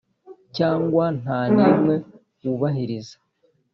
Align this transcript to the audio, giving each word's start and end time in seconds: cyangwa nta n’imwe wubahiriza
cyangwa 0.55 1.03
nta 1.21 1.39
n’imwe 1.55 1.95
wubahiriza 2.43 3.15